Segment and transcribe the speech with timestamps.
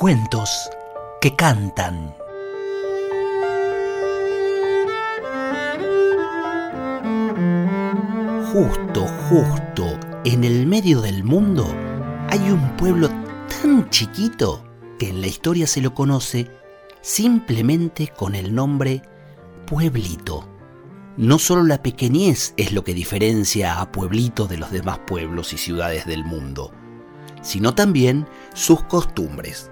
[0.00, 0.70] Cuentos
[1.20, 2.16] que cantan.
[8.50, 11.66] Justo, justo, en el medio del mundo
[12.30, 13.10] hay un pueblo
[13.60, 14.64] tan chiquito
[14.98, 16.50] que en la historia se lo conoce
[17.02, 19.02] simplemente con el nombre
[19.66, 20.48] pueblito.
[21.18, 25.58] No solo la pequeñez es lo que diferencia a Pueblito de los demás pueblos y
[25.58, 26.72] ciudades del mundo,
[27.42, 29.70] sino también sus costumbres.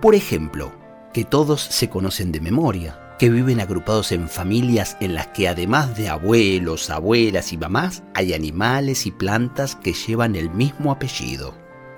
[0.00, 0.72] Por ejemplo,
[1.12, 5.96] que todos se conocen de memoria, que viven agrupados en familias en las que además
[5.96, 11.52] de abuelos, abuelas y mamás, hay animales y plantas que llevan el mismo apellido.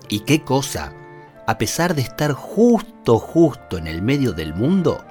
[0.08, 0.94] ¿Y qué cosa?
[1.46, 5.04] A pesar de estar justo, justo en el medio del mundo,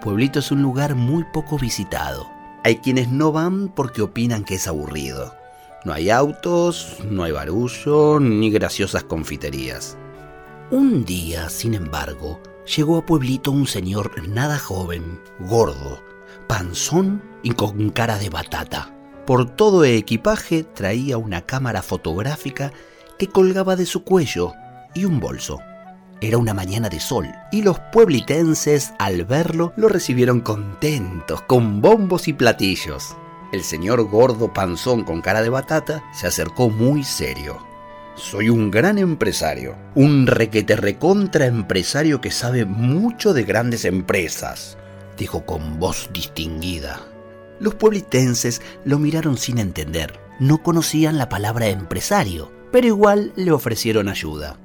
[0.00, 2.28] Pueblito es un lugar muy poco visitado.
[2.62, 5.34] Hay quienes no van porque opinan que es aburrido.
[5.84, 9.96] No hay autos, no hay barullo, ni graciosas confiterías.
[10.70, 12.40] Un día, sin embargo,
[12.76, 16.02] llegó a Pueblito un señor nada joven, gordo,
[16.48, 18.92] panzón y con cara de batata.
[19.26, 22.72] Por todo el equipaje traía una cámara fotográfica
[23.16, 24.54] que colgaba de su cuello
[24.92, 25.60] y un bolso.
[26.20, 32.26] Era una mañana de sol y los pueblitenses al verlo lo recibieron contentos, con bombos
[32.26, 33.16] y platillos.
[33.52, 37.65] El señor gordo panzón con cara de batata se acercó muy serio.
[38.16, 44.78] Soy un gran empresario, un requete recontra empresario que sabe mucho de grandes empresas,
[45.18, 46.98] dijo con voz distinguida.
[47.60, 50.18] Los pueblitenses lo miraron sin entender.
[50.40, 54.58] No conocían la palabra empresario, pero igual le ofrecieron ayuda.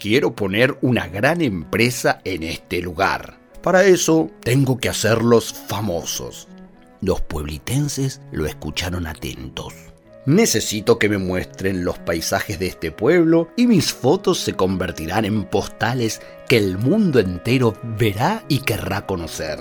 [0.00, 3.38] Quiero poner una gran empresa en este lugar.
[3.62, 6.48] Para eso tengo que hacerlos famosos.
[7.00, 9.85] Los pueblitenses lo escucharon atentos.
[10.26, 15.44] Necesito que me muestren los paisajes de este pueblo y mis fotos se convertirán en
[15.44, 19.60] postales que el mundo entero verá y querrá conocer.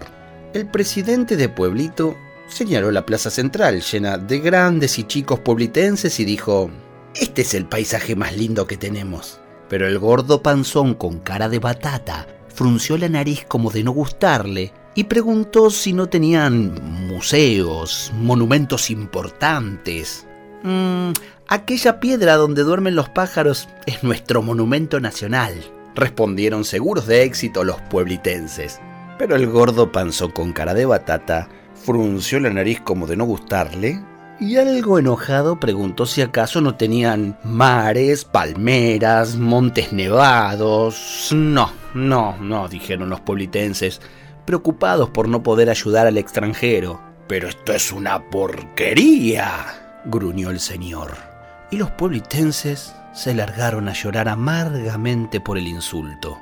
[0.56, 2.16] El presidente de Pueblito
[2.48, 6.72] señaló la plaza central llena de grandes y chicos pueblitenses y dijo,
[7.14, 9.40] Este es el paisaje más lindo que tenemos.
[9.70, 14.74] Pero el gordo panzón con cara de batata frunció la nariz como de no gustarle
[14.96, 16.74] y preguntó si no tenían
[17.08, 20.25] museos, monumentos importantes.
[20.66, 21.12] Mm,
[21.48, 25.54] aquella piedra donde duermen los pájaros es nuestro monumento nacional,
[25.94, 28.82] respondieron seguros de éxito los pueblitenses.
[29.20, 34.02] Pero el gordo panzón con cara de batata frunció la nariz como de no gustarle
[34.40, 41.30] y algo enojado preguntó si acaso no tenían mares, palmeras, montes nevados.
[41.32, 44.02] No, no, no, dijeron los pueblitenses,
[44.46, 47.00] preocupados por no poder ayudar al extranjero.
[47.28, 51.16] Pero esto es una porquería, gruñó el señor.
[51.72, 56.38] Y los pueblitenses se largaron a llorar amargamente por el insulto.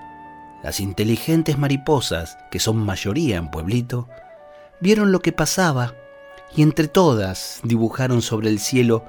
[0.63, 4.07] Las inteligentes mariposas, que son mayoría en pueblito,
[4.79, 5.93] vieron lo que pasaba
[6.55, 9.05] y entre todas dibujaron sobre el cielo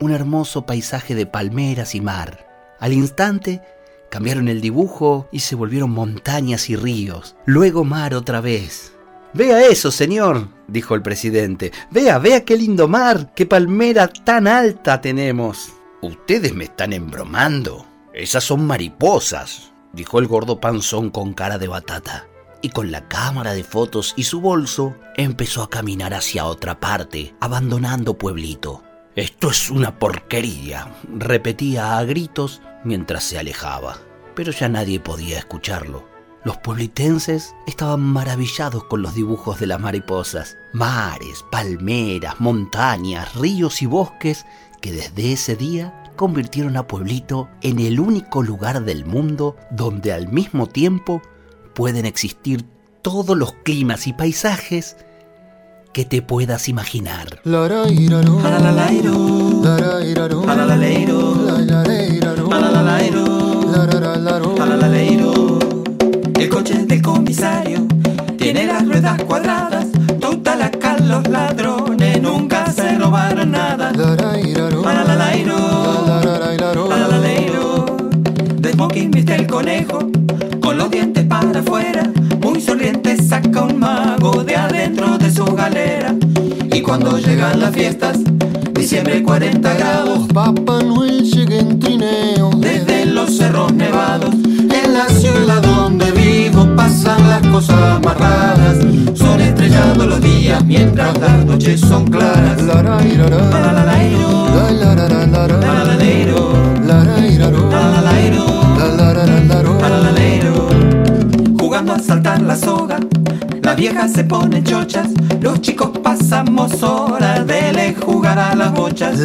[0.00, 2.46] un hermoso paisaje de palmeras y mar.
[2.80, 3.62] Al instante
[4.10, 8.92] cambiaron el dibujo y se volvieron montañas y ríos, luego mar otra vez.
[9.36, 11.70] Vea eso, señor, dijo el presidente.
[11.90, 15.74] Vea, vea qué lindo mar, qué palmera tan alta tenemos.
[16.00, 17.84] Ustedes me están embromando.
[18.14, 22.28] Esas son mariposas, dijo el gordo panzón con cara de batata
[22.62, 27.34] y con la cámara de fotos y su bolso empezó a caminar hacia otra parte,
[27.38, 28.84] abandonando Pueblito.
[29.16, 33.98] Esto es una porquería, repetía a gritos mientras se alejaba,
[34.34, 36.15] pero ya nadie podía escucharlo.
[36.46, 43.86] Los pueblitenses estaban maravillados con los dibujos de las mariposas, mares, palmeras, montañas, ríos y
[43.86, 44.46] bosques
[44.80, 50.28] que desde ese día convirtieron a Pueblito en el único lugar del mundo donde al
[50.28, 51.20] mismo tiempo
[51.74, 52.64] pueden existir
[53.02, 54.96] todos los climas y paisajes
[55.92, 57.40] que te puedas imaginar.
[69.26, 69.86] Cuadradas,
[71.06, 73.92] los ladrones nunca se robaron nada.
[78.56, 79.98] De smoking viste el conejo
[80.60, 86.14] con los dientes para afuera, muy sonriente saca un mago de adentro de su galera.
[86.72, 88.18] Y cuando llegan las fiestas,
[88.72, 92.50] diciembre 40 grados, Papá Noel llega en trineo.
[92.56, 94.34] Desde los cerros nevados,
[94.86, 98.78] en la ciudad donde vivo pasan las cosas más raras.
[99.14, 102.62] Son estrellados los días mientras las noches son claras.
[102.62, 104.36] Palalalairo, palalalairo.
[112.02, 112.98] saltar la soga.
[113.62, 115.08] Las viejas se ponen chochas,
[115.40, 119.18] los chicos pasamos horas de jugar a las bochas.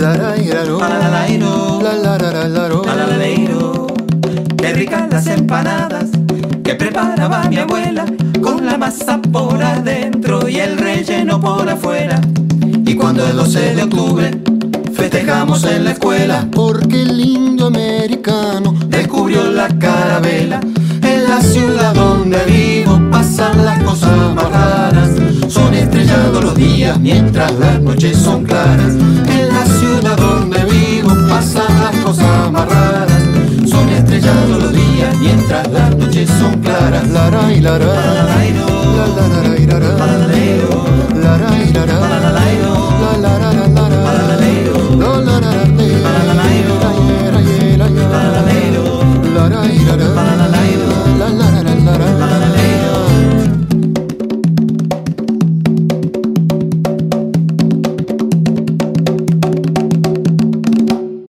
[4.90, 6.06] Las empanadas
[6.64, 8.04] que preparaba mi abuela
[8.42, 12.20] con la masa por adentro y el relleno por afuera.
[12.84, 14.42] Y cuando el 12 de octubre
[14.96, 20.60] festejamos en la escuela, porque el indio americano descubrió la carabela.
[21.04, 25.10] En la ciudad donde vivo pasan las cosas más raras.
[25.48, 28.96] Son estrellados los días mientras las noches son claras.
[29.28, 32.81] En la ciudad donde vivo pasan las cosas más raras.
[34.72, 37.10] Días mientras las noches son claras.
[37.10, 38.31] Lara y lara.